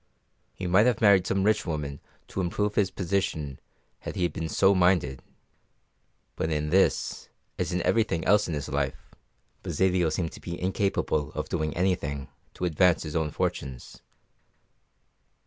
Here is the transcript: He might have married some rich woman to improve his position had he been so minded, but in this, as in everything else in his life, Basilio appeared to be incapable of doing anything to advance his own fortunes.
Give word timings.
He 0.55 0.65
might 0.65 0.87
have 0.87 0.99
married 0.99 1.27
some 1.27 1.43
rich 1.43 1.63
woman 1.63 1.99
to 2.29 2.41
improve 2.41 2.73
his 2.73 2.89
position 2.89 3.59
had 3.99 4.15
he 4.15 4.27
been 4.29 4.49
so 4.49 4.73
minded, 4.73 5.21
but 6.35 6.49
in 6.49 6.71
this, 6.71 7.29
as 7.59 7.71
in 7.71 7.83
everything 7.83 8.25
else 8.25 8.47
in 8.47 8.55
his 8.55 8.67
life, 8.67 9.13
Basilio 9.61 10.07
appeared 10.07 10.31
to 10.31 10.41
be 10.41 10.59
incapable 10.59 11.31
of 11.33 11.49
doing 11.49 11.77
anything 11.77 12.29
to 12.55 12.65
advance 12.65 13.03
his 13.03 13.15
own 13.15 13.29
fortunes. 13.29 14.01